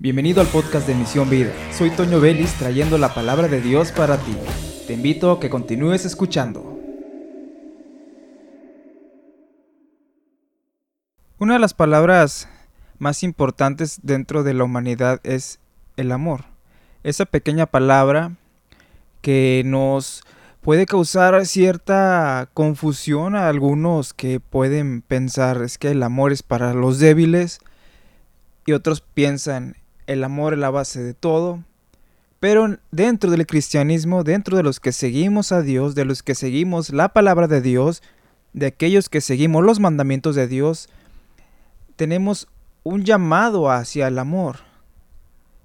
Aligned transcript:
Bienvenido 0.00 0.40
al 0.40 0.46
podcast 0.46 0.86
de 0.86 0.94
Misión 0.94 1.28
Vida. 1.28 1.52
Soy 1.72 1.90
Toño 1.90 2.20
Vélez 2.20 2.54
trayendo 2.56 2.98
la 2.98 3.14
palabra 3.14 3.48
de 3.48 3.60
Dios 3.60 3.90
para 3.90 4.16
ti. 4.16 4.36
Te 4.86 4.92
invito 4.92 5.32
a 5.32 5.40
que 5.40 5.50
continúes 5.50 6.04
escuchando. 6.04 6.78
Una 11.40 11.54
de 11.54 11.58
las 11.58 11.74
palabras 11.74 12.48
más 13.00 13.24
importantes 13.24 13.98
dentro 14.04 14.44
de 14.44 14.54
la 14.54 14.62
humanidad 14.62 15.18
es 15.24 15.58
el 15.96 16.12
amor. 16.12 16.44
Esa 17.02 17.26
pequeña 17.26 17.66
palabra 17.66 18.36
que 19.20 19.64
nos 19.66 20.22
puede 20.60 20.86
causar 20.86 21.44
cierta 21.44 22.48
confusión 22.54 23.34
a 23.34 23.48
algunos 23.48 24.14
que 24.14 24.38
pueden 24.38 25.02
pensar 25.02 25.60
es 25.62 25.76
que 25.76 25.90
el 25.90 26.04
amor 26.04 26.30
es 26.30 26.44
para 26.44 26.72
los 26.72 27.00
débiles 27.00 27.58
y 28.64 28.74
otros 28.74 29.00
piensan 29.00 29.74
el 30.08 30.24
amor 30.24 30.54
es 30.54 30.58
la 30.58 30.70
base 30.70 31.00
de 31.02 31.14
todo. 31.14 31.62
Pero 32.40 32.78
dentro 32.90 33.30
del 33.30 33.46
cristianismo, 33.46 34.24
dentro 34.24 34.56
de 34.56 34.62
los 34.62 34.80
que 34.80 34.92
seguimos 34.92 35.52
a 35.52 35.62
Dios, 35.62 35.94
de 35.94 36.04
los 36.04 36.22
que 36.22 36.34
seguimos 36.34 36.90
la 36.90 37.10
palabra 37.10 37.46
de 37.46 37.60
Dios, 37.60 38.02
de 38.54 38.66
aquellos 38.66 39.08
que 39.08 39.20
seguimos 39.20 39.64
los 39.64 39.80
mandamientos 39.80 40.34
de 40.34 40.48
Dios, 40.48 40.88
tenemos 41.96 42.48
un 42.84 43.04
llamado 43.04 43.70
hacia 43.70 44.08
el 44.08 44.18
amor. 44.18 44.56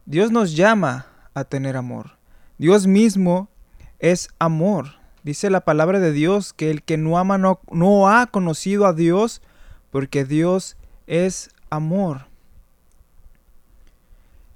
Dios 0.06 0.32
nos 0.32 0.56
llama 0.56 1.08
a 1.34 1.46
tener 1.46 1.78
amor. 1.78 2.18
Dios 2.58 2.86
mismo 2.86 3.50
es 4.00 4.30
amor. 4.40 4.98
Dice 5.24 5.50
la 5.50 5.62
palabra 5.62 6.02
de 6.02 6.12
Dios 6.12 6.52
que 6.52 6.70
el 6.70 6.84
que 6.84 6.98
no 6.98 7.18
ama 7.18 7.38
no, 7.38 7.62
no 7.72 8.10
ha 8.10 8.28
conocido 8.28 8.88
a 8.88 8.94
Dios 8.94 9.42
porque 9.90 10.26
Dios 10.26 10.76
es 11.08 11.50
amor. 11.70 12.33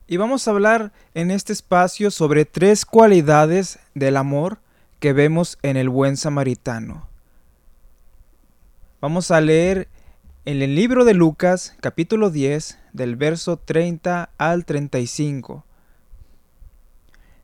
Y 0.09 0.15
vamos 0.15 0.47
a 0.47 0.51
hablar 0.51 0.93
en 1.15 1.31
este 1.31 1.51
espacio 1.51 2.11
sobre 2.11 2.45
tres 2.45 2.85
cualidades 2.85 3.77
del 3.93 4.15
amor 4.15 4.59
que 5.01 5.11
vemos 5.11 5.59
en 5.63 5.75
el 5.75 5.89
buen 5.89 6.15
samaritano. 6.15 7.09
Vamos 9.01 9.31
a 9.31 9.41
leer 9.41 9.89
en 10.45 10.61
el 10.61 10.75
libro 10.75 11.03
de 11.03 11.13
Lucas 11.13 11.75
capítulo 11.81 12.29
10 12.29 12.79
del 12.93 13.17
verso 13.17 13.57
30 13.57 14.29
al 14.37 14.63
35. 14.63 15.65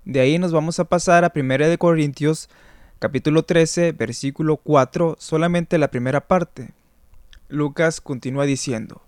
De 0.05 0.21
ahí 0.21 0.39
nos 0.39 0.53
vamos 0.53 0.79
a 0.79 0.85
pasar 0.85 1.25
a 1.25 1.33
1 1.35 1.67
de 1.67 1.77
Corintios 1.77 2.49
capítulo 2.99 3.43
13 3.43 3.91
versículo 3.91 4.55
4, 4.55 5.17
solamente 5.19 5.77
la 5.77 5.91
primera 5.91 6.29
parte. 6.29 6.71
Lucas 7.49 7.99
continúa 7.99 8.45
diciendo, 8.45 9.01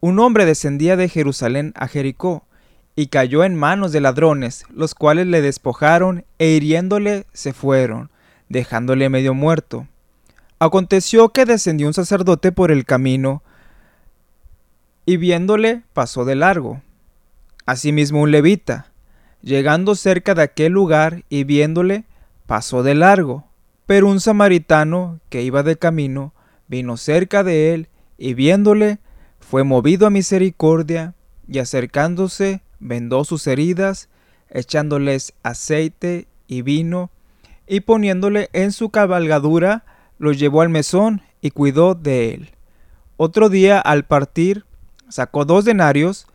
Un 0.00 0.18
hombre 0.18 0.46
descendía 0.46 0.96
de 0.96 1.10
Jerusalén 1.10 1.74
a 1.76 1.88
Jericó, 1.88 2.46
y 2.96 3.08
cayó 3.08 3.44
en 3.44 3.54
manos 3.54 3.92
de 3.92 4.00
ladrones, 4.00 4.64
los 4.74 4.94
cuales 4.94 5.26
le 5.26 5.42
despojaron 5.42 6.24
e 6.38 6.48
hiriéndole 6.48 7.26
se 7.34 7.52
fueron, 7.52 8.10
dejándole 8.48 9.10
medio 9.10 9.34
muerto. 9.34 9.86
Aconteció 10.58 11.28
que 11.28 11.44
descendió 11.44 11.86
un 11.86 11.94
sacerdote 11.94 12.52
por 12.52 12.70
el 12.70 12.86
camino, 12.86 13.42
y 15.04 15.18
viéndole 15.18 15.82
pasó 15.92 16.24
de 16.24 16.34
largo. 16.34 16.82
Asimismo 17.66 18.22
un 18.22 18.30
levita, 18.30 18.92
llegando 19.42 19.94
cerca 19.94 20.34
de 20.34 20.42
aquel 20.42 20.72
lugar 20.72 21.22
y 21.28 21.44
viéndole, 21.44 22.04
pasó 22.46 22.82
de 22.82 22.94
largo. 22.94 23.44
Pero 23.84 24.08
un 24.08 24.20
samaritano 24.20 25.20
que 25.28 25.42
iba 25.42 25.62
de 25.62 25.76
camino 25.76 26.32
vino 26.66 26.96
cerca 26.96 27.44
de 27.44 27.74
él 27.74 27.88
y 28.18 28.34
viéndole, 28.34 28.98
fue 29.38 29.62
movido 29.62 30.06
a 30.06 30.10
misericordia 30.10 31.14
y 31.46 31.60
acercándose 31.60 32.62
vendó 32.80 33.24
sus 33.24 33.46
heridas, 33.46 34.08
echándoles 34.50 35.34
aceite 35.42 36.26
y 36.46 36.62
vino, 36.62 37.10
y 37.66 37.80
poniéndole 37.80 38.48
en 38.52 38.72
su 38.72 38.90
cabalgadura, 38.90 39.84
lo 40.18 40.32
llevó 40.32 40.62
al 40.62 40.68
mesón 40.68 41.22
y 41.40 41.50
cuidó 41.50 41.94
de 41.94 42.34
él. 42.34 42.50
Otro 43.16 43.48
día 43.48 43.80
al 43.80 44.04
partir, 44.04 44.64
sacó 45.08 45.44
dos 45.44 45.64
denarios 45.64 46.26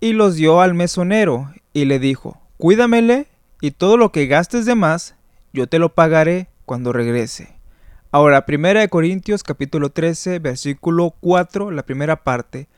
y 0.00 0.12
los 0.12 0.36
dio 0.36 0.60
al 0.60 0.74
mesonero, 0.74 1.52
y 1.72 1.84
le 1.84 1.98
dijo, 1.98 2.40
Cuídamele, 2.58 3.28
y 3.60 3.72
todo 3.72 3.96
lo 3.96 4.12
que 4.12 4.26
gastes 4.26 4.66
de 4.66 4.74
más, 4.74 5.14
yo 5.52 5.66
te 5.66 5.78
lo 5.78 5.94
pagaré 5.94 6.48
cuando 6.64 6.92
regrese. 6.92 7.56
Ahora, 8.10 8.44
primera 8.44 8.80
de 8.80 8.88
Corintios 8.88 9.42
capítulo 9.42 9.90
13, 9.90 10.38
versículo 10.38 11.14
4, 11.20 11.70
la 11.70 11.82
primera 11.84 12.24
parte. 12.24 12.68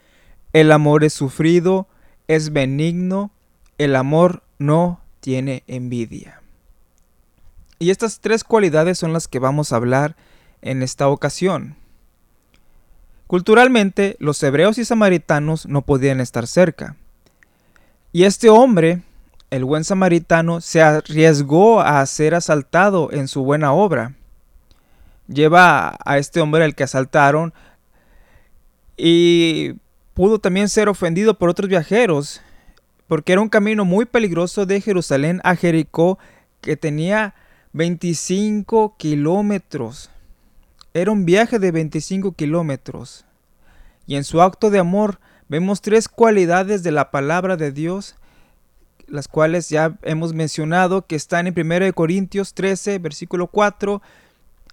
El 0.52 0.70
amor 0.70 1.02
es 1.02 1.12
sufrido, 1.12 1.88
es 2.28 2.52
benigno, 2.52 3.30
el 3.78 3.96
amor 3.96 4.42
no 4.58 5.00
tiene 5.20 5.62
envidia. 5.66 6.40
Y 7.78 7.90
estas 7.90 8.20
tres 8.20 8.44
cualidades 8.44 8.98
son 8.98 9.12
las 9.12 9.28
que 9.28 9.38
vamos 9.38 9.72
a 9.72 9.76
hablar 9.76 10.16
en 10.62 10.82
esta 10.82 11.08
ocasión. 11.08 11.76
Culturalmente, 13.26 14.16
los 14.20 14.42
hebreos 14.42 14.78
y 14.78 14.84
samaritanos 14.84 15.66
no 15.66 15.82
podían 15.82 16.20
estar 16.20 16.46
cerca. 16.46 16.96
Y 18.12 18.24
este 18.24 18.48
hombre, 18.48 19.02
el 19.50 19.64
buen 19.64 19.84
samaritano, 19.84 20.60
se 20.60 20.82
arriesgó 20.82 21.80
a 21.80 22.04
ser 22.06 22.34
asaltado 22.34 23.10
en 23.12 23.28
su 23.28 23.42
buena 23.42 23.72
obra. 23.72 24.14
Lleva 25.26 25.96
a 26.04 26.18
este 26.18 26.40
hombre 26.40 26.64
al 26.64 26.74
que 26.74 26.84
asaltaron 26.84 27.54
y 28.96 29.74
pudo 30.14 30.38
también 30.38 30.68
ser 30.68 30.88
ofendido 30.88 31.38
por 31.38 31.48
otros 31.48 31.68
viajeros, 31.68 32.40
porque 33.08 33.32
era 33.32 33.42
un 33.42 33.48
camino 33.48 33.84
muy 33.84 34.06
peligroso 34.06 34.64
de 34.64 34.80
Jerusalén 34.80 35.40
a 35.44 35.56
Jericó 35.56 36.18
que 36.60 36.76
tenía 36.76 37.34
25 37.72 38.96
kilómetros. 38.96 40.10
Era 40.94 41.10
un 41.10 41.24
viaje 41.24 41.58
de 41.58 41.72
25 41.72 42.32
kilómetros. 42.32 43.26
Y 44.06 44.14
en 44.14 44.24
su 44.24 44.40
acto 44.40 44.70
de 44.70 44.78
amor 44.78 45.18
vemos 45.48 45.82
tres 45.82 46.08
cualidades 46.08 46.82
de 46.82 46.92
la 46.92 47.10
palabra 47.10 47.56
de 47.56 47.72
Dios, 47.72 48.14
las 49.08 49.28
cuales 49.28 49.68
ya 49.68 49.98
hemos 50.02 50.32
mencionado 50.32 51.06
que 51.06 51.16
están 51.16 51.46
en 51.46 51.54
1 51.58 51.92
Corintios 51.92 52.54
13, 52.54 52.98
versículo 53.00 53.48
4, 53.48 54.00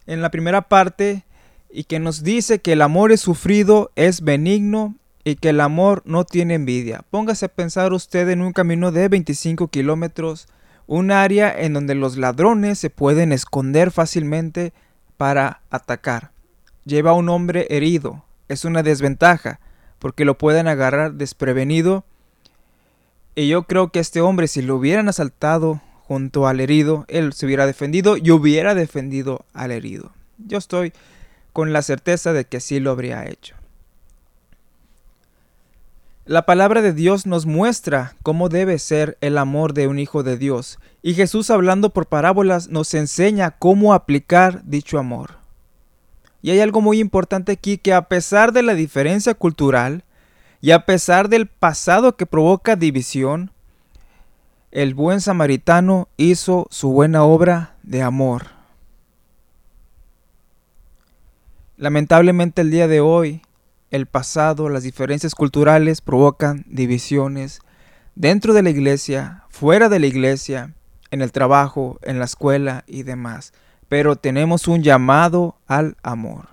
en 0.05 0.21
la 0.21 0.29
primera 0.29 0.61
parte, 0.61 1.25
y 1.69 1.85
que 1.85 1.99
nos 1.99 2.23
dice 2.23 2.59
que 2.59 2.73
el 2.73 2.81
amor 2.81 3.11
es 3.11 3.21
sufrido, 3.21 3.91
es 3.95 4.21
benigno, 4.21 4.95
y 5.23 5.35
que 5.35 5.49
el 5.49 5.61
amor 5.61 6.01
no 6.05 6.25
tiene 6.25 6.55
envidia. 6.55 7.03
Póngase 7.09 7.45
a 7.45 7.49
pensar 7.49 7.93
usted 7.93 8.29
en 8.29 8.41
un 8.41 8.53
camino 8.53 8.91
de 8.91 9.07
25 9.07 9.67
kilómetros, 9.67 10.47
un 10.87 11.11
área 11.11 11.53
en 11.57 11.73
donde 11.73 11.95
los 11.95 12.17
ladrones 12.17 12.79
se 12.79 12.89
pueden 12.89 13.31
esconder 13.31 13.91
fácilmente 13.91 14.73
para 15.17 15.61
atacar. 15.69 16.31
Lleva 16.85 17.11
a 17.11 17.15
un 17.15 17.29
hombre 17.29 17.67
herido. 17.69 18.25
Es 18.47 18.65
una 18.65 18.83
desventaja, 18.83 19.59
porque 19.99 20.25
lo 20.25 20.37
pueden 20.37 20.67
agarrar 20.67 21.13
desprevenido. 21.13 22.03
Y 23.35 23.47
yo 23.47 23.63
creo 23.63 23.91
que 23.91 23.99
este 23.99 24.21
hombre, 24.21 24.47
si 24.47 24.61
lo 24.61 24.75
hubieran 24.75 25.07
asaltado 25.07 25.79
junto 26.03 26.47
al 26.47 26.59
herido, 26.59 27.05
él 27.07 27.31
se 27.33 27.45
hubiera 27.45 27.65
defendido 27.65 28.17
y 28.17 28.31
hubiera 28.31 28.75
defendido 28.75 29.45
al 29.53 29.71
herido. 29.71 30.11
Yo 30.39 30.57
estoy 30.57 30.91
con 31.53 31.71
la 31.71 31.81
certeza 31.81 32.33
de 32.33 32.45
que 32.45 32.59
sí 32.59 32.79
lo 32.79 32.91
habría 32.91 33.25
hecho. 33.25 33.55
La 36.25 36.45
palabra 36.45 36.83
de 36.83 36.93
Dios 36.93 37.25
nos 37.25 37.47
muestra 37.47 38.15
cómo 38.21 38.47
debe 38.47 38.77
ser 38.77 39.17
el 39.21 39.39
amor 39.39 39.73
de 39.73 39.87
un 39.87 39.97
hijo 39.97 40.21
de 40.21 40.37
Dios, 40.37 40.77
y 41.01 41.15
Jesús 41.15 41.49
hablando 41.49 41.89
por 41.89 42.05
parábolas 42.05 42.69
nos 42.69 42.93
enseña 42.93 43.51
cómo 43.57 43.91
aplicar 43.91 44.63
dicho 44.63 44.99
amor. 44.99 45.37
Y 46.43 46.51
hay 46.51 46.59
algo 46.59 46.79
muy 46.79 46.99
importante 46.99 47.51
aquí 47.51 47.79
que 47.79 47.93
a 47.93 48.03
pesar 48.03 48.51
de 48.53 48.61
la 48.61 48.75
diferencia 48.75 49.33
cultural 49.33 50.03
y 50.61 50.71
a 50.71 50.85
pesar 50.85 51.27
del 51.27 51.47
pasado 51.47 52.15
que 52.15 52.27
provoca 52.27 52.75
división, 52.75 53.51
el 54.69 54.93
buen 54.93 55.21
samaritano 55.21 56.07
hizo 56.17 56.67
su 56.69 56.91
buena 56.91 57.23
obra 57.23 57.75
de 57.81 58.03
amor. 58.03 58.47
Lamentablemente 61.77 62.61
el 62.61 62.69
día 62.69 62.87
de 62.87 63.01
hoy 63.01 63.41
el 63.91 64.07
pasado, 64.07 64.69
las 64.69 64.83
diferencias 64.83 65.35
culturales 65.35 66.01
provocan 66.01 66.65
divisiones 66.67 67.59
dentro 68.15 68.53
de 68.53 68.63
la 68.63 68.69
iglesia, 68.69 69.43
fuera 69.49 69.89
de 69.89 69.99
la 69.99 70.07
iglesia, 70.07 70.73
en 71.11 71.21
el 71.21 71.31
trabajo, 71.31 71.99
en 72.01 72.17
la 72.17 72.25
escuela 72.25 72.83
y 72.87 73.03
demás. 73.03 73.53
Pero 73.89 74.15
tenemos 74.15 74.67
un 74.67 74.81
llamado 74.81 75.57
al 75.67 75.97
amor. 76.01 76.47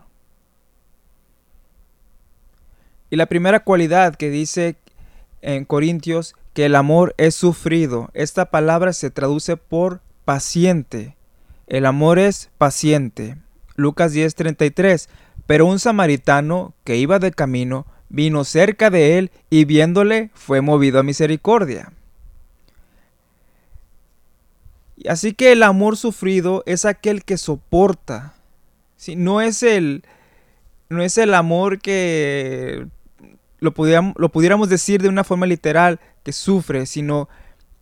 Y 3.11 3.17
la 3.17 3.26
primera 3.26 3.61
cualidad 3.61 4.17
que 4.17 4.31
dice 4.31 4.76
en 5.41 5.64
Corintios 5.64 6.34
que 6.52 6.67
el 6.67 6.75
amor 6.75 7.14
es 7.17 7.37
sufrido. 7.37 8.11
Esta 8.12 8.50
palabra 8.50 8.93
se 8.93 9.11
traduce 9.11 9.56
por 9.56 10.00
paciente. 10.25 11.17
El 11.69 11.87
amor 11.87 12.19
es 12.19 12.50
paciente. 12.58 13.37
Lucas 13.76 14.12
10:33. 14.12 15.08
Pero 15.48 15.64
un 15.64 15.78
samaritano 15.78 16.74
que 16.84 16.98
iba 16.98 17.18
de 17.18 17.32
camino 17.32 17.86
vino 18.10 18.44
cerca 18.44 18.90
de 18.90 19.16
él 19.16 19.30
y 19.48 19.64
viéndole 19.64 20.28
fue 20.34 20.60
movido 20.60 21.00
a 21.00 21.02
misericordia. 21.02 21.90
Así 25.08 25.32
que 25.32 25.52
el 25.52 25.62
amor 25.62 25.96
sufrido 25.96 26.62
es 26.66 26.84
aquel 26.84 27.24
que 27.24 27.38
soporta. 27.38 28.34
No, 29.16 29.40
es 29.40 29.62
el, 29.62 30.04
no 30.90 31.02
es 31.02 31.16
el 31.16 31.32
amor 31.32 31.80
que 31.80 32.86
lo 33.58 33.72
pudiéramos 33.72 34.68
decir 34.68 35.00
de 35.00 35.08
una 35.08 35.24
forma 35.24 35.46
literal, 35.46 35.98
que 36.24 36.32
sufre, 36.32 36.84
sino 36.84 37.30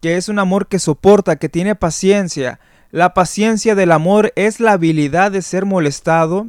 que 0.01 0.17
es 0.17 0.29
un 0.29 0.39
amor 0.39 0.69
que 0.69 0.79
soporta, 0.79 1.35
que 1.35 1.49
tiene 1.49 1.75
paciencia. 1.75 2.61
La 2.93 3.13
paciencia 3.13 3.75
del 3.75 3.91
amor 3.91 4.33
es 4.37 4.61
la 4.61 4.75
habilidad 4.75 5.33
de 5.33 5.43
ser 5.43 5.65
molestado 5.65 6.47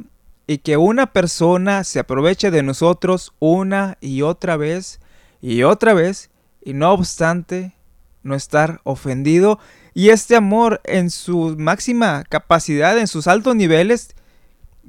y 0.48 0.58
que 0.58 0.78
una 0.78 1.12
persona 1.12 1.84
se 1.84 2.00
aproveche 2.00 2.50
de 2.50 2.62
nosotros 2.62 3.34
una 3.38 3.98
y 4.00 4.22
otra 4.22 4.56
vez 4.56 4.98
y 5.42 5.62
otra 5.62 5.92
vez 5.92 6.30
y 6.64 6.72
no 6.72 6.90
obstante 6.90 7.74
no 8.22 8.34
estar 8.34 8.80
ofendido 8.82 9.60
y 9.92 10.08
este 10.08 10.36
amor 10.36 10.80
en 10.84 11.10
su 11.10 11.54
máxima 11.58 12.24
capacidad, 12.24 12.98
en 12.98 13.08
sus 13.08 13.26
altos 13.26 13.56
niveles, 13.56 14.14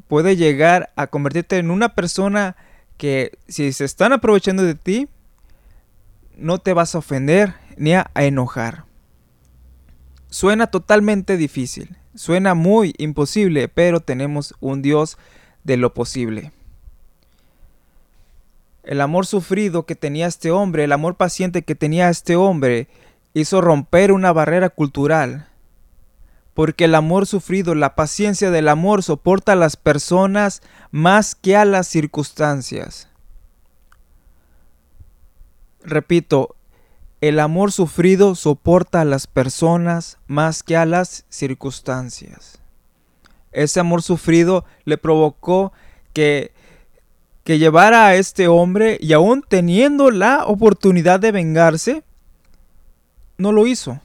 puede 0.08 0.38
llegar 0.38 0.94
a 0.96 1.08
convertirte 1.08 1.58
en 1.58 1.72
una 1.72 1.90
persona 1.94 2.56
que 2.96 3.38
si 3.50 3.74
se 3.74 3.84
están 3.84 4.14
aprovechando 4.14 4.64
de 4.64 4.76
ti, 4.76 5.10
no 6.38 6.60
te 6.60 6.72
vas 6.72 6.96
a 6.96 7.00
ofender 7.00 7.56
ni 7.76 7.96
a 7.96 8.10
enojar. 8.16 8.86
Suena 10.30 10.68
totalmente 10.68 11.36
difícil, 11.36 11.98
suena 12.16 12.54
muy 12.54 12.94
imposible, 12.98 13.68
pero 13.68 14.00
tenemos 14.00 14.54
un 14.62 14.82
Dios 14.82 15.18
de 15.64 15.78
lo 15.78 15.94
posible. 15.94 16.52
El 18.84 19.02
amor 19.02 19.26
sufrido 19.26 19.86
que 19.86 19.96
tenía 19.96 20.28
este 20.28 20.52
hombre, 20.52 20.84
el 20.84 20.92
amor 20.92 21.16
paciente 21.16 21.64
que 21.64 21.76
tenía 21.76 22.10
este 22.10 22.36
hombre, 22.36 22.88
hizo 23.34 23.62
romper 23.62 24.12
una 24.12 24.32
barrera 24.32 24.70
cultural. 24.70 25.48
Porque 26.54 26.86
el 26.86 26.96
amor 26.96 27.28
sufrido, 27.28 27.76
la 27.76 27.96
paciencia 27.96 28.52
del 28.52 28.68
amor 28.68 29.04
soporta 29.04 29.54
a 29.54 29.56
las 29.56 29.78
personas 29.78 30.62
más 30.92 31.36
que 31.36 31.56
a 31.56 31.66
las 31.66 31.88
circunstancias. 31.88 33.08
Repito, 35.84 36.56
el 37.22 37.40
amor 37.40 37.72
sufrido 37.72 38.34
soporta 38.36 39.02
a 39.02 39.06
las 39.06 39.28
personas 39.28 40.18
más 40.28 40.64
que 40.64 40.78
a 40.78 40.86
las 40.86 41.26
circunstancias. 41.30 42.60
Ese 43.52 43.80
amor 43.80 44.02
sufrido 44.02 44.66
le 44.86 44.98
provocó 44.98 45.74
que, 46.14 46.52
que 47.44 47.60
llevara 47.60 48.08
a 48.08 48.16
este 48.16 48.48
hombre 48.48 48.98
y 49.02 49.14
aún 49.14 49.44
teniendo 49.48 50.12
la 50.12 50.46
oportunidad 50.46 51.20
de 51.20 51.32
vengarse, 51.32 52.04
no 53.38 53.52
lo 53.52 53.66
hizo. 53.66 54.00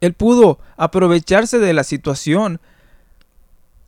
Él 0.00 0.14
pudo 0.14 0.58
aprovecharse 0.76 1.58
de 1.58 1.72
la 1.72 1.84
situación 1.84 2.60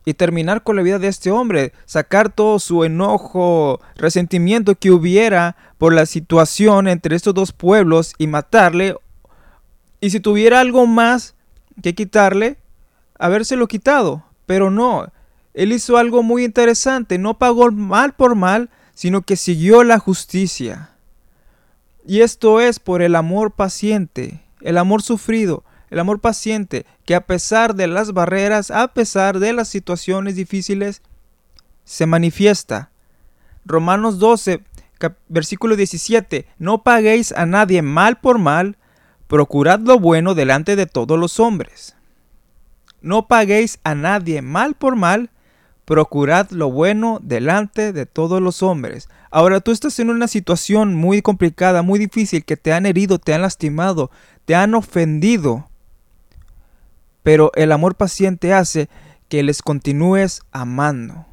y 0.05 0.15
terminar 0.15 0.63
con 0.63 0.77
la 0.77 0.83
vida 0.83 0.99
de 0.99 1.09
este 1.09 1.31
hombre, 1.31 1.73
sacar 1.85 2.33
todo 2.33 2.59
su 2.59 2.85
enojo, 2.85 3.81
resentimiento 3.97 4.75
que 4.75 4.91
hubiera 4.91 5.57
por 5.79 5.93
la 5.93 6.07
situación 6.07 6.89
entre 6.89 7.17
estos 7.17 7.35
dos 7.35 7.53
pueblos 7.53 8.15
y 8.19 8.27
matarle. 8.27 8.97
Y 10.01 10.11
si 10.11 10.21
tuviera 10.21 10.61
algo 10.61 10.87
más 10.87 11.35
que 11.83 11.95
quitarle, 11.95 12.57
habérselo 13.21 13.69
quitado. 13.69 14.25
Pero 14.47 14.71
no, 14.71 15.13
él 15.55 15.73
hizo 15.73 15.97
algo 15.97 16.25
muy 16.25 16.45
interesante, 16.45 17.19
no 17.19 17.39
pagó 17.39 17.71
mal 17.71 18.15
por 18.15 18.35
mal, 18.35 18.71
sino 18.95 19.23
que 19.23 19.37
siguió 19.37 19.85
la 19.85 19.99
justicia. 19.99 20.91
Y 22.05 22.23
esto 22.23 22.61
es 22.61 22.81
por 22.81 23.03
el 23.03 23.15
amor 23.15 23.53
paciente, 23.53 24.43
el 24.63 24.79
amor 24.79 25.03
sufrido, 25.03 25.63
el 25.91 26.01
amor 26.01 26.21
paciente, 26.21 26.87
que 27.05 27.15
a 27.15 27.27
pesar 27.27 27.75
de 27.75 27.87
las 27.87 28.13
barreras, 28.13 28.71
a 28.71 28.89
pesar 28.89 29.39
de 29.39 29.53
las 29.53 29.69
situaciones 29.69 30.35
difíciles, 30.35 31.03
se 31.85 32.07
manifiesta. 32.07 32.91
Romanos 33.65 34.19
12, 34.19 34.63
versículo 35.29 35.77
17, 35.77 36.47
no 36.59 36.83
paguéis 36.83 37.33
a 37.33 37.47
nadie 37.47 37.83
mal 37.83 38.19
por 38.19 38.39
mal, 38.39 38.77
procurad 39.29 39.81
lo 39.81 39.99
bueno 39.99 40.35
delante 40.35 40.75
de 40.75 40.87
todos 40.87 41.19
los 41.19 41.39
hombres. 41.39 41.95
No 43.01 43.29
paguéis 43.29 43.79
a 43.85 43.95
nadie 43.95 44.43
mal 44.43 44.75
por 44.75 44.97
mal, 44.97 45.31
procurad 45.85 46.51
lo 46.51 46.71
bueno 46.71 47.19
delante 47.23 47.93
de 47.93 48.07
todos 48.07 48.41
los 48.41 48.63
hombres. 48.63 49.09
Ahora 49.31 49.61
tú 49.61 49.73
estás 49.73 49.99
en 49.99 50.11
una 50.11 50.29
situación 50.29 50.95
muy 50.95 51.21
complicada, 51.21 51.83
muy 51.83 51.99
difícil, 51.99 52.45
que 52.45 52.57
te 52.57 52.73
han 52.73 52.87
herido, 52.87 53.19
te 53.19 53.35
han 53.35 53.43
lastimado, 53.43 54.11
te 54.45 54.55
han 54.55 54.75
ofendido. 54.75 55.69
Pero 57.23 57.51
el 57.57 57.73
amor 57.73 57.97
paciente 57.97 58.55
hace 58.55 58.89
que 59.29 59.43
les 59.43 59.63
continúes 59.63 60.43
amando. 60.53 61.27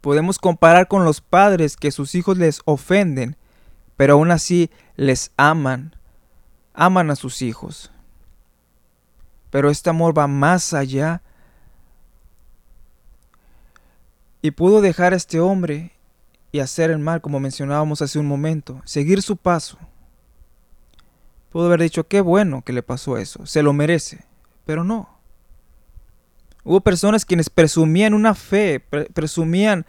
Podemos 0.00 0.38
comparar 0.38 0.88
con 0.88 1.04
los 1.04 1.20
padres 1.20 1.76
que 1.76 1.90
sus 1.90 2.14
hijos 2.14 2.36
les 2.38 2.60
ofenden, 2.64 3.36
pero 3.96 4.14
aún 4.14 4.32
así 4.32 4.68
les 4.96 5.30
aman, 5.36 5.96
aman 6.74 7.10
a 7.10 7.16
sus 7.16 7.40
hijos. 7.40 7.93
Pero 9.54 9.70
este 9.70 9.88
amor 9.88 10.18
va 10.18 10.26
más 10.26 10.74
allá 10.74 11.22
y 14.42 14.50
pudo 14.50 14.80
dejar 14.80 15.12
a 15.12 15.16
este 15.16 15.38
hombre 15.38 15.92
y 16.50 16.58
hacer 16.58 16.90
el 16.90 16.98
mal, 16.98 17.20
como 17.20 17.38
mencionábamos 17.38 18.02
hace 18.02 18.18
un 18.18 18.26
momento, 18.26 18.82
seguir 18.84 19.22
su 19.22 19.36
paso. 19.36 19.78
Pudo 21.52 21.66
haber 21.66 21.82
dicho, 21.82 22.08
qué 22.08 22.20
bueno 22.20 22.62
que 22.62 22.72
le 22.72 22.82
pasó 22.82 23.16
eso, 23.16 23.46
se 23.46 23.62
lo 23.62 23.72
merece, 23.72 24.24
pero 24.66 24.82
no. 24.82 25.08
Hubo 26.64 26.80
personas 26.80 27.24
quienes 27.24 27.48
presumían 27.48 28.12
una 28.12 28.34
fe, 28.34 28.80
presumían 28.80 29.86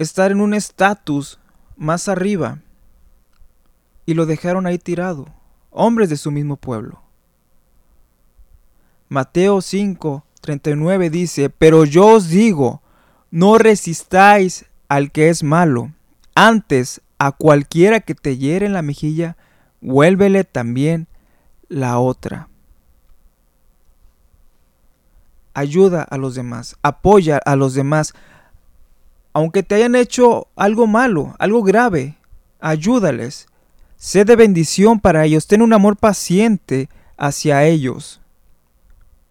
estar 0.00 0.32
en 0.32 0.40
un 0.40 0.54
estatus 0.54 1.38
más 1.76 2.08
arriba 2.08 2.58
y 4.06 4.14
lo 4.14 4.26
dejaron 4.26 4.66
ahí 4.66 4.78
tirado, 4.78 5.37
hombres 5.78 6.10
de 6.10 6.16
su 6.16 6.30
mismo 6.32 6.56
pueblo. 6.56 7.00
Mateo 9.08 9.62
5, 9.62 10.24
39 10.40 11.08
dice, 11.08 11.50
pero 11.50 11.84
yo 11.84 12.08
os 12.08 12.28
digo, 12.28 12.82
no 13.30 13.58
resistáis 13.58 14.66
al 14.88 15.12
que 15.12 15.28
es 15.28 15.42
malo, 15.42 15.92
antes 16.34 17.00
a 17.18 17.32
cualquiera 17.32 18.00
que 18.00 18.14
te 18.14 18.36
hiere 18.36 18.66
en 18.66 18.72
la 18.72 18.82
mejilla, 18.82 19.36
vuélvele 19.80 20.44
también 20.44 21.06
la 21.68 21.98
otra. 21.98 22.48
Ayuda 25.54 26.02
a 26.02 26.18
los 26.18 26.34
demás, 26.34 26.76
apoya 26.82 27.38
a 27.38 27.56
los 27.56 27.74
demás, 27.74 28.14
aunque 29.32 29.62
te 29.62 29.76
hayan 29.76 29.94
hecho 29.94 30.48
algo 30.56 30.86
malo, 30.88 31.36
algo 31.38 31.62
grave, 31.62 32.18
ayúdales. 32.60 33.46
Sé 33.98 34.24
de 34.24 34.36
bendición 34.36 35.00
para 35.00 35.24
ellos, 35.24 35.48
ten 35.48 35.60
un 35.60 35.72
amor 35.72 35.96
paciente 35.96 36.88
hacia 37.16 37.64
ellos. 37.64 38.20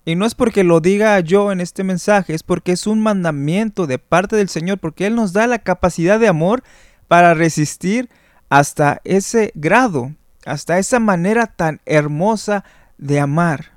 Y 0.03 0.15
no 0.15 0.25
es 0.25 0.35
porque 0.35 0.65
lo 0.65 0.81
diga 0.81 1.17
yo 1.21 1.53
en 1.53 1.61
este 1.61 1.85
mensaje, 1.85 2.33
es 2.33 2.43
porque 2.43 2.73
es 2.73 2.85
un 2.85 2.99
mandamiento 2.99 3.87
de 3.87 3.97
parte 3.97 4.35
del 4.35 4.49
Señor, 4.49 4.77
porque 4.77 5.05
Él 5.05 5.15
nos 5.15 5.31
da 5.31 5.47
la 5.47 5.59
capacidad 5.59 6.19
de 6.19 6.27
amor 6.27 6.63
para 7.07 7.33
resistir 7.33 8.09
hasta 8.49 8.99
ese 9.05 9.51
grado, 9.55 10.13
hasta 10.45 10.79
esa 10.79 10.99
manera 10.99 11.47
tan 11.47 11.79
hermosa 11.85 12.65
de 12.97 13.21
amar. 13.21 13.71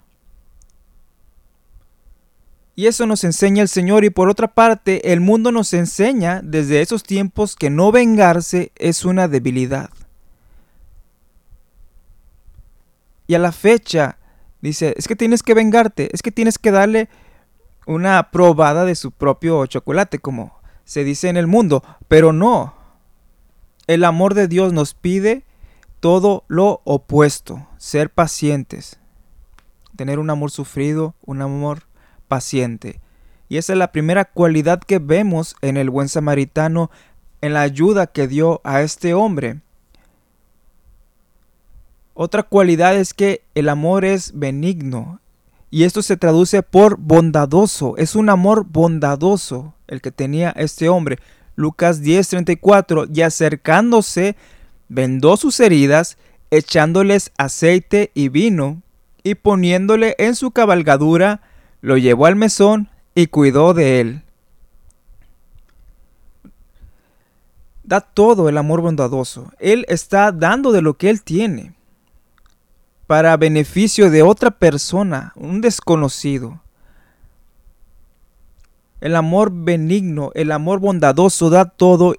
Y 2.75 2.87
eso 2.87 3.07
nos 3.07 3.23
enseña 3.23 3.63
el 3.63 3.69
Señor 3.69 4.05
y 4.05 4.11
por 4.11 4.29
otra 4.29 4.49
parte 4.49 5.13
el 5.13 5.21
mundo 5.21 5.53
nos 5.53 5.73
enseña 5.73 6.41
desde 6.43 6.81
esos 6.81 7.05
tiempos 7.05 7.55
que 7.55 7.71
no 7.71 7.93
vengarse 7.93 8.73
es 8.75 9.05
una 9.05 9.29
debilidad. 9.29 9.91
Y 13.31 13.35
a 13.37 13.39
la 13.39 13.53
fecha 13.53 14.19
Dice, 14.61 14.95
es 14.97 15.09
que 15.09 15.17
tienes 15.17 15.43
que 15.43 15.55
vengarte, 15.55 16.11
es 16.13 16.23
que 16.23 16.33
tienes 16.33 16.59
que 16.59 16.71
darle 16.71 17.09
una 17.87 18.31
probada 18.31 18.85
de 18.85 18.95
su 18.95 19.11
propio 19.11 19.65
chocolate, 19.67 20.19
como 20.19 20.61
se 20.85 21.03
dice 21.03 21.29
en 21.29 21.37
el 21.37 21.47
mundo. 21.47 21.83
Pero 22.09 22.33
no. 22.33 22.75
El 23.87 24.05
amor 24.05 24.35
de 24.35 24.49
Dios 24.49 24.73
nos 24.73 24.95
pide 24.95 25.45
todo 25.99 26.45
lo 26.49 26.83
opuesto, 26.85 27.67
ser 27.79 28.11
pacientes, 28.11 29.01
tener 29.97 30.19
un 30.19 30.31
amor 30.31 30.51
sufrido, 30.51 31.15
un 31.25 31.43
amor 31.43 31.85
paciente. 32.29 33.01
Y 33.49 33.57
esa 33.57 33.73
es 33.73 33.79
la 33.79 33.93
primera 33.93 34.27
cualidad 34.27 34.81
que 34.81 34.99
vemos 34.99 35.57
en 35.63 35.77
el 35.77 35.91
buen 35.91 36.09
samaritano, 36.09 36.91
en 37.41 37.55
la 37.55 37.63
ayuda 37.63 38.07
que 38.07 38.29
dio 38.29 38.61
a 38.63 38.83
este 38.83 39.15
hombre. 39.15 39.61
Otra 42.23 42.43
cualidad 42.43 42.97
es 42.97 43.15
que 43.15 43.41
el 43.55 43.71
amor 43.71 44.05
es 44.05 44.33
benigno. 44.39 45.21
Y 45.71 45.85
esto 45.85 46.03
se 46.03 46.19
traduce 46.19 46.63
por 46.63 46.99
bondadoso. 46.99 47.97
Es 47.97 48.15
un 48.15 48.29
amor 48.29 48.67
bondadoso 48.69 49.73
el 49.89 50.03
que 50.03 50.11
tenía 50.11 50.51
este 50.51 50.91
hombre. 50.91 51.19
Lucas 51.57 52.03
10:34. 52.03 53.09
Y 53.11 53.23
acercándose, 53.23 54.37
vendó 54.91 55.39
sus 55.39 55.61
heridas, 55.61 56.19
echándoles 56.51 57.33
aceite 57.39 58.11
y 58.13 58.29
vino, 58.29 58.83
y 59.23 59.37
poniéndole 59.37 60.15
en 60.19 60.35
su 60.35 60.51
cabalgadura, 60.51 61.41
lo 61.81 61.97
llevó 61.97 62.27
al 62.27 62.37
mesón 62.37 62.91
y 63.15 63.29
cuidó 63.29 63.73
de 63.73 64.01
él. 64.03 64.23
Da 67.83 68.03
todo 68.03 68.51
el 68.51 68.59
amor 68.59 68.83
bondadoso. 68.83 69.51
Él 69.59 69.87
está 69.89 70.33
dando 70.33 70.71
de 70.71 70.83
lo 70.83 70.99
que 70.99 71.09
él 71.09 71.23
tiene 71.23 71.80
para 73.11 73.37
beneficio 73.37 74.09
de 74.09 74.23
otra 74.23 74.53
persona, 74.53 75.33
un 75.35 75.61
desconocido. 75.61 76.61
El 79.01 79.17
amor 79.17 79.51
benigno, 79.53 80.31
el 80.37 80.53
amor 80.53 80.79
bondadoso 80.79 81.51
da 81.51 81.65
todo, 81.65 82.15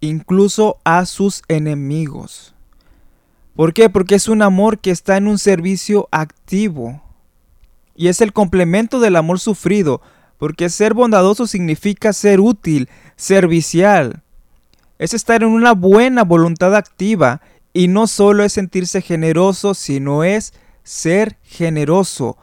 incluso 0.00 0.78
a 0.82 1.06
sus 1.06 1.44
enemigos. 1.46 2.52
¿Por 3.54 3.72
qué? 3.72 3.90
Porque 3.90 4.16
es 4.16 4.26
un 4.26 4.42
amor 4.42 4.80
que 4.80 4.90
está 4.90 5.18
en 5.18 5.28
un 5.28 5.38
servicio 5.38 6.08
activo. 6.10 7.00
Y 7.94 8.08
es 8.08 8.20
el 8.20 8.32
complemento 8.32 8.98
del 8.98 9.14
amor 9.14 9.38
sufrido, 9.38 10.02
porque 10.36 10.68
ser 10.68 10.94
bondadoso 10.94 11.46
significa 11.46 12.12
ser 12.12 12.40
útil, 12.40 12.88
servicial. 13.14 14.24
Es 14.98 15.14
estar 15.14 15.44
en 15.44 15.50
una 15.50 15.74
buena 15.74 16.24
voluntad 16.24 16.74
activa 16.74 17.40
y 17.78 17.86
no 17.86 18.08
solo 18.08 18.42
es 18.42 18.54
sentirse 18.54 19.02
generoso, 19.02 19.72
sino 19.72 20.24
es 20.24 20.52
ser 20.82 21.36
generoso. 21.44 22.36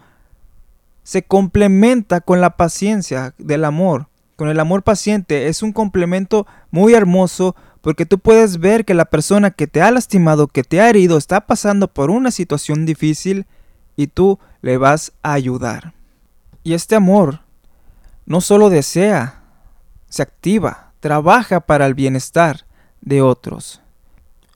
Se 1.03 1.23
complementa 1.23 2.21
con 2.21 2.39
la 2.39 2.55
paciencia 2.55 3.33
del 3.37 3.65
amor, 3.65 4.07
con 4.37 4.47
el 4.47 4.61
amor 4.61 4.83
paciente. 4.83 5.49
Es 5.49 5.61
un 5.61 5.73
complemento 5.73 6.47
muy 6.71 6.93
hermoso 6.93 7.53
porque 7.81 8.05
tú 8.05 8.17
puedes 8.17 8.59
ver 8.59 8.85
que 8.85 8.93
la 8.93 9.03
persona 9.03 9.51
que 9.51 9.67
te 9.67 9.81
ha 9.81 9.91
lastimado, 9.91 10.47
que 10.47 10.63
te 10.63 10.79
ha 10.79 10.89
herido, 10.89 11.17
está 11.17 11.41
pasando 11.41 11.89
por 11.89 12.11
una 12.11 12.31
situación 12.31 12.85
difícil 12.85 13.45
y 13.97 14.07
tú 14.07 14.39
le 14.61 14.77
vas 14.77 15.11
a 15.21 15.33
ayudar. 15.33 15.93
Y 16.63 16.75
este 16.75 16.95
amor 16.95 17.41
no 18.25 18.39
solo 18.39 18.69
desea, 18.69 19.41
se 20.07 20.21
activa, 20.21 20.93
trabaja 21.01 21.59
para 21.59 21.87
el 21.87 21.93
bienestar 21.93 22.65
de 23.01 23.21
otros. 23.21 23.81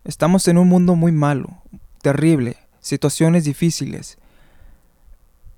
Estamos 0.03 0.47
en 0.47 0.57
un 0.57 0.67
mundo 0.67 0.95
muy 0.95 1.11
malo, 1.11 1.61
terrible, 2.01 2.57
situaciones 2.79 3.43
difíciles. 3.43 4.17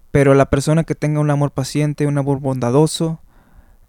Pero 0.10 0.34
la 0.34 0.50
persona 0.50 0.84
que 0.84 0.96
tenga 0.96 1.20
un 1.20 1.30
amor 1.30 1.52
paciente, 1.52 2.08
un 2.08 2.18
amor 2.18 2.40
bondadoso, 2.40 3.22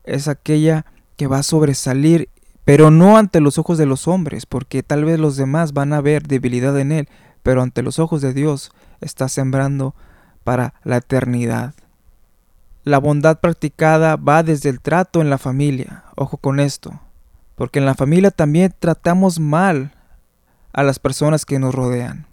es 0.04 0.28
aquella 0.28 0.85
que 1.16 1.26
va 1.26 1.38
a 1.38 1.42
sobresalir, 1.42 2.28
pero 2.64 2.90
no 2.90 3.16
ante 3.16 3.40
los 3.40 3.59
ojos 3.59 3.78
de 3.78 3.87
los 3.87 4.06
hombres, 4.06 4.47
porque 4.47 4.82
tal 4.82 5.04
vez 5.04 5.18
los 5.18 5.37
demás 5.37 5.73
van 5.73 5.92
a 5.92 6.00
ver 6.00 6.26
debilidad 6.26 6.78
en 6.78 6.92
él, 6.92 7.09
pero 7.42 7.62
ante 7.62 7.82
los 7.82 7.99
ojos 7.99 8.21
de 8.21 8.35
Dios 8.35 8.73
está 9.00 9.28
sembrando 9.28 9.94
para 10.44 10.75
la 10.85 10.99
eternidad. 10.99 11.75
La 12.85 12.99
bondad 12.99 13.40
practicada 13.40 14.16
va 14.16 14.42
desde 14.42 14.68
el 14.68 14.80
trato 14.80 15.21
en 15.21 15.30
la 15.30 15.38
familia, 15.38 16.04
ojo 16.14 16.37
con 16.37 16.61
esto, 16.61 17.00
porque 17.56 17.78
en 17.78 17.87
la 17.87 17.94
familia 17.94 18.30
también 18.30 18.75
tratamos 18.78 19.40
mal 19.40 19.92
a 20.73 20.83
las 20.83 20.99
personas 20.99 21.45
que 21.45 21.59
nos 21.59 21.75
rodean. 21.75 22.26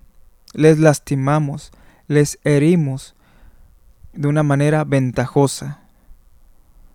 Les 0.54 0.80
lastimamos, 0.80 1.72
les 2.08 2.40
herimos 2.44 3.16
de 4.14 4.28
una 4.28 4.44
manera 4.44 4.84
ventajosa. 4.84 5.80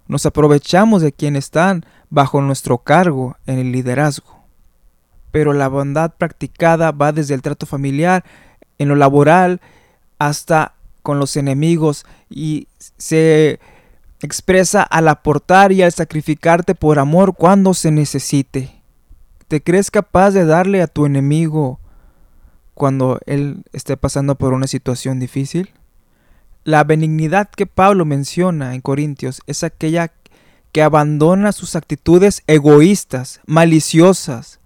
Nos 0.06 0.26
aprovechamos 0.26 1.02
de 1.02 1.12
quienes 1.12 1.44
están 1.44 1.84
bajo 2.10 2.40
nuestro 2.40 2.78
cargo 2.78 3.36
en 3.46 3.58
el 3.58 3.72
liderazgo. 3.72 4.44
Pero 5.30 5.52
la 5.52 5.68
bondad 5.68 6.12
practicada 6.16 6.92
va 6.92 7.12
desde 7.12 7.34
el 7.34 7.42
trato 7.42 7.66
familiar, 7.66 8.24
en 8.78 8.88
lo 8.88 8.96
laboral, 8.96 9.60
hasta 10.18 10.74
con 11.02 11.18
los 11.18 11.36
enemigos 11.36 12.06
y 12.30 12.66
se 12.98 13.60
expresa 14.20 14.82
al 14.82 15.08
aportar 15.08 15.70
y 15.70 15.82
al 15.82 15.92
sacrificarte 15.92 16.74
por 16.74 16.98
amor 16.98 17.34
cuando 17.34 17.74
se 17.74 17.90
necesite. 17.90 18.83
¿Te 19.48 19.62
crees 19.62 19.90
capaz 19.90 20.30
de 20.30 20.44
darle 20.44 20.80
a 20.80 20.86
tu 20.86 21.06
enemigo 21.06 21.78
cuando 22.74 23.20
él 23.26 23.64
esté 23.72 23.96
pasando 23.96 24.36
por 24.36 24.52
una 24.52 24.66
situación 24.66 25.20
difícil? 25.20 25.70
La 26.64 26.82
benignidad 26.82 27.50
que 27.50 27.66
Pablo 27.66 28.06
menciona 28.06 28.74
en 28.74 28.80
Corintios 28.80 29.42
es 29.46 29.62
aquella 29.62 30.12
que 30.72 30.82
abandona 30.82 31.52
sus 31.52 31.76
actitudes 31.76 32.42
egoístas, 32.46 33.40
maliciosas, 33.46 34.60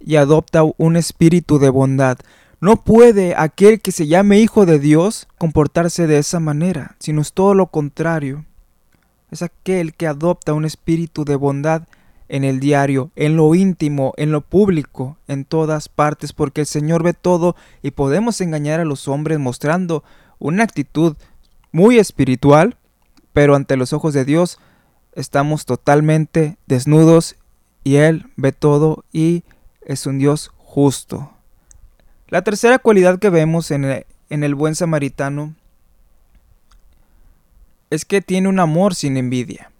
y 0.00 0.16
adopta 0.16 0.62
un 0.76 0.96
espíritu 0.96 1.58
de 1.58 1.68
bondad. 1.68 2.18
No 2.60 2.82
puede 2.82 3.34
aquel 3.36 3.80
que 3.80 3.92
se 3.92 4.06
llame 4.06 4.40
hijo 4.40 4.66
de 4.66 4.78
Dios 4.78 5.28
comportarse 5.38 6.06
de 6.06 6.18
esa 6.18 6.40
manera, 6.40 6.96
sino 6.98 7.20
es 7.20 7.32
todo 7.32 7.54
lo 7.54 7.66
contrario. 7.66 8.44
Es 9.30 9.42
aquel 9.42 9.94
que 9.94 10.06
adopta 10.06 10.54
un 10.54 10.64
espíritu 10.64 11.24
de 11.24 11.36
bondad 11.36 11.82
en 12.32 12.44
el 12.44 12.60
diario, 12.60 13.10
en 13.14 13.36
lo 13.36 13.54
íntimo, 13.54 14.14
en 14.16 14.32
lo 14.32 14.40
público, 14.40 15.18
en 15.28 15.44
todas 15.44 15.90
partes, 15.90 16.32
porque 16.32 16.62
el 16.62 16.66
Señor 16.66 17.02
ve 17.02 17.12
todo 17.12 17.54
y 17.82 17.90
podemos 17.90 18.40
engañar 18.40 18.80
a 18.80 18.86
los 18.86 19.06
hombres 19.06 19.38
mostrando 19.38 20.02
una 20.38 20.64
actitud 20.64 21.14
muy 21.72 21.98
espiritual, 21.98 22.78
pero 23.34 23.54
ante 23.54 23.76
los 23.76 23.92
ojos 23.92 24.14
de 24.14 24.24
Dios 24.24 24.58
estamos 25.14 25.66
totalmente 25.66 26.56
desnudos 26.66 27.36
y 27.84 27.96
Él 27.96 28.24
ve 28.36 28.52
todo 28.52 29.04
y 29.12 29.44
es 29.82 30.06
un 30.06 30.18
Dios 30.18 30.52
justo. 30.56 31.30
La 32.28 32.40
tercera 32.40 32.78
cualidad 32.78 33.18
que 33.18 33.28
vemos 33.28 33.70
en 33.70 33.84
el, 33.84 34.06
en 34.30 34.42
el 34.42 34.54
buen 34.54 34.74
samaritano 34.74 35.54
es 37.90 38.06
que 38.06 38.22
tiene 38.22 38.48
un 38.48 38.58
amor 38.58 38.94
sin 38.94 39.18
envidia. 39.18 39.71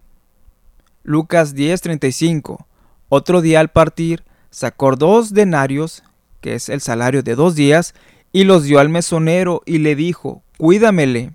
Lucas 1.02 1.54
10:35. 1.54 2.66
Otro 3.08 3.40
día 3.40 3.60
al 3.60 3.70
partir, 3.70 4.24
sacó 4.50 4.96
dos 4.96 5.34
denarios, 5.34 6.02
que 6.40 6.54
es 6.54 6.68
el 6.68 6.80
salario 6.80 7.22
de 7.22 7.34
dos 7.34 7.54
días, 7.54 7.94
y 8.32 8.44
los 8.44 8.64
dio 8.64 8.80
al 8.80 8.88
mesonero 8.88 9.62
y 9.66 9.78
le 9.78 9.94
dijo, 9.94 10.42
cuídamele, 10.58 11.32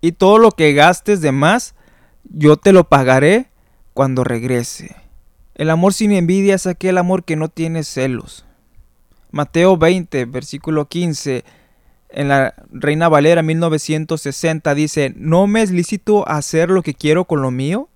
y 0.00 0.12
todo 0.12 0.38
lo 0.38 0.52
que 0.52 0.72
gastes 0.72 1.20
de 1.20 1.32
más, 1.32 1.74
yo 2.24 2.56
te 2.56 2.72
lo 2.72 2.84
pagaré 2.84 3.48
cuando 3.92 4.24
regrese. 4.24 4.96
El 5.54 5.68
amor 5.68 5.92
sin 5.92 6.12
envidia 6.12 6.54
es 6.54 6.66
aquel 6.66 6.96
amor 6.96 7.24
que 7.24 7.36
no 7.36 7.48
tiene 7.48 7.84
celos. 7.84 8.46
Mateo 9.30 9.76
20, 9.76 10.24
versículo 10.24 10.88
15, 10.88 11.44
en 12.08 12.28
la 12.28 12.54
Reina 12.72 13.08
Valera 13.08 13.42
1960 13.42 14.74
dice, 14.74 15.12
¿no 15.16 15.46
me 15.46 15.60
es 15.62 15.70
lícito 15.70 16.26
hacer 16.26 16.70
lo 16.70 16.82
que 16.82 16.94
quiero 16.94 17.26
con 17.26 17.42
lo 17.42 17.50
mío? 17.50 17.89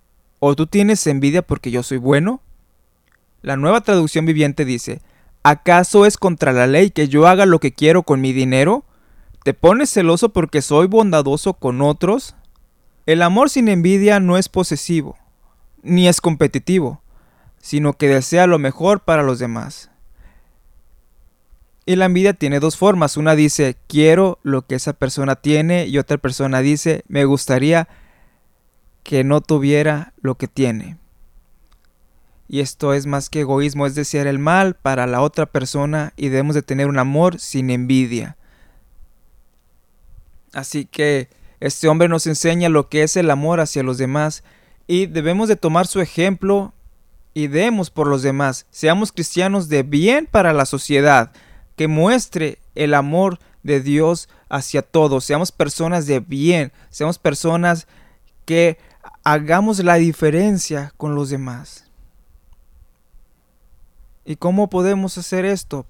¿O 0.47 0.55
tú 0.55 0.67
tienes 0.67 1.07
envidia 1.07 1.41
porque 1.41 1.71
yo 1.71 1.83
soy 1.83 1.97
bueno? 1.97 2.43
La 3.41 3.57
nueva 3.57 3.81
traducción 3.81 4.27
viviente 4.27 4.67
dice, 4.67 5.01
¿acaso 5.43 6.05
es 6.05 6.19
contra 6.19 6.53
la 6.53 6.67
ley 6.67 6.91
que 6.91 7.09
yo 7.09 7.27
haga 7.27 7.47
lo 7.47 7.61
que 7.61 7.73
quiero 7.73 8.03
con 8.03 8.21
mi 8.21 8.35
dinero? 8.35 8.85
¿Te 9.43 9.55
pones 9.55 9.89
celoso 9.89 10.35
porque 10.35 10.61
soy 10.61 10.87
bondadoso 10.87 11.55
con 11.55 11.81
otros? 11.81 12.37
El 13.07 13.23
amor 13.23 13.49
sin 13.49 13.69
envidia 13.69 14.21
no 14.21 14.37
es 14.37 14.51
posesivo, 14.51 15.17
ni 15.83 16.09
es 16.09 16.21
competitivo, 16.21 17.01
sino 17.57 17.95
que 17.95 18.09
desea 18.09 18.47
lo 18.47 18.59
mejor 18.59 19.01
para 19.01 19.23
los 19.23 19.39
demás. 19.39 19.91
Y 21.87 21.97
la 21.97 22.05
envidia 22.05 22.35
tiene 22.35 22.61
dos 22.61 22.77
formas. 22.77 23.17
Una 23.17 23.35
dice, 23.35 23.79
quiero 23.87 24.39
lo 24.43 24.67
que 24.67 24.75
esa 24.75 24.93
persona 24.93 25.37
tiene 25.37 25.87
y 25.87 25.97
otra 25.97 26.19
persona 26.19 26.61
dice, 26.61 27.03
me 27.09 27.25
gustaría 27.25 27.89
que 29.05 29.23
no 29.23 29.41
tuviera 29.41 30.15
lo 30.21 30.35
que 30.35 30.49
tiene. 30.49 30.97
Y 32.49 32.61
esto 32.61 32.93
es 32.93 33.07
más 33.07 33.31
que 33.31 33.41
egoísmo, 33.41 33.87
es 33.87 33.95
desear 33.95 34.27
el 34.27 34.39
mal 34.39 34.75
para 34.75 35.07
la 35.07 35.21
otra 35.21 35.47
persona 35.47 36.13
y 36.17 36.29
debemos 36.29 36.55
de 36.55 36.63
tener 36.63 36.89
un 36.89 36.99
amor 36.99 37.39
sin 37.39 37.71
envidia. 37.71 38.37
Así 40.53 40.85
que 40.87 41.29
este 41.61 41.89
hombre 41.89 42.09
nos 42.09 42.27
enseña 42.27 42.69
lo 42.69 42.89
que 42.89 43.03
es 43.03 43.17
el 43.17 43.31
amor 43.31 43.61
hacia 43.61 43.83
los 43.83 43.99
demás 43.99 44.43
y 44.87 45.07
debemos 45.07 45.49
de 45.49 45.57
tomar 45.57 45.87
su 45.87 46.01
ejemplo 46.01 46.75
y 47.35 47.49
demos 47.49 47.91
por 47.91 48.07
los 48.07 48.23
demás. 48.23 48.67
Seamos 48.71 49.13
cristianos 49.13 49.69
de 49.69 49.83
bien 49.83 50.29
para 50.31 50.53
la 50.53 50.67
sociedad, 50.67 51.33
que 51.77 51.89
muestre 51.89 52.59
el 52.75 52.95
amor 52.95 53.39
de 53.63 53.81
Dios 53.81 54.29
hacia 54.49 54.83
todos. 54.83 55.25
Seamos 55.25 55.51
personas 55.51 56.07
de 56.07 56.21
bien, 56.21 56.73
seamos 56.91 57.19
personas 57.19 57.89
que 58.45 58.79
hagamos 59.23 59.79
la 59.83 59.95
diferencia 59.95 60.93
con 60.97 61.15
los 61.15 61.31
demás. 61.31 61.91
¿Y 64.25 64.37
cómo 64.37 64.71
podemos 64.71 65.19
hacer 65.19 65.45
esto? 65.45 65.87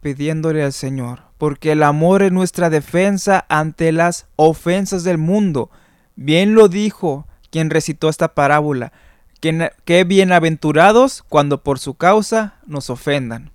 Pidiéndole 0.00 0.64
al 0.64 0.72
Señor, 0.72 1.22
porque 1.38 1.72
el 1.72 1.82
amor 1.82 2.22
es 2.22 2.32
nuestra 2.32 2.70
defensa 2.70 3.44
ante 3.48 3.92
las 3.92 4.26
ofensas 4.36 5.04
del 5.04 5.18
mundo. 5.18 5.70
Bien 6.16 6.54
lo 6.54 6.68
dijo 6.68 7.26
quien 7.50 7.70
recitó 7.70 8.08
esta 8.08 8.34
parábola, 8.34 8.92
que, 9.40 10.04
bienaventurados 10.04 11.22
cuando 11.28 11.62
por 11.62 11.78
su 11.78 11.94
causa 11.94 12.54
nos 12.66 12.90
ofendan. 12.90 13.50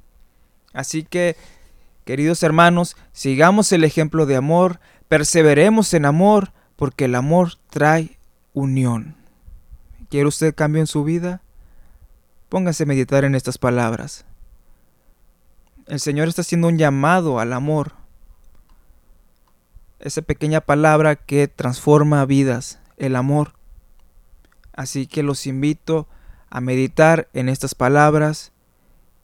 Así 0.73 1.03
que, 1.03 1.35
queridos 2.05 2.43
hermanos, 2.43 2.95
sigamos 3.13 3.71
el 3.71 3.83
ejemplo 3.83 4.25
de 4.25 4.35
amor, 4.35 4.79
perseveremos 5.07 5.93
en 5.93 6.05
amor, 6.05 6.51
porque 6.75 7.05
el 7.05 7.15
amor 7.15 7.53
trae 7.69 8.16
unión. 8.57 9.15
¿Quiere 10.09 10.27
usted 10.27 10.55
cambio 10.55 10.81
en 10.81 10.87
su 10.87 11.03
vida? 11.03 11.41
Póngase 12.49 12.83
a 12.83 12.85
meditar 12.87 13.23
en 13.23 13.35
estas 13.35 13.57
palabras. 13.57 14.25
El 15.85 15.99
Señor 15.99 16.27
está 16.27 16.41
haciendo 16.41 16.67
un 16.67 16.77
llamado 16.77 17.39
al 17.39 17.53
amor. 17.53 17.93
Esa 19.99 20.21
pequeña 20.23 20.61
palabra 20.61 21.15
que 21.15 21.47
transforma 21.47 22.25
vidas, 22.25 22.79
el 22.97 23.15
amor. 23.15 23.53
Así 24.73 25.05
que 25.05 25.21
los 25.21 25.45
invito 25.45 26.07
a 26.49 26.59
meditar 26.59 27.27
en 27.33 27.49
estas 27.49 27.75
palabras 27.75 28.53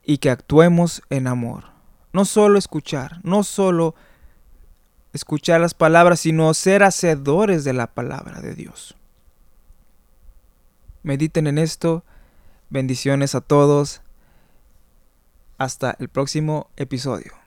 y 0.04 0.20
que 0.20 0.30
actuemos 0.30 1.02
en 1.10 1.26
amor. 1.26 1.66
No 2.12 2.26
solo 2.26 2.60
escuchar, 2.60 3.20
no 3.24 3.44
solo 3.44 3.96
escuchar 5.12 5.60
las 5.62 5.74
palabras, 5.74 6.20
sino 6.20 6.54
ser 6.54 6.84
hacedores 6.84 7.64
de 7.64 7.74
la 7.74 7.88
palabra 7.88 8.42
de 8.42 8.54
Dios. 8.54 8.96
Mediten 11.04 11.48
en 11.48 11.58
esto. 11.58 12.04
Bendiciones 12.70 13.36
a 13.36 13.42
todos. 13.42 14.02
Hasta 15.58 15.96
el 16.00 16.10
próximo 16.10 16.70
episodio. 16.78 17.43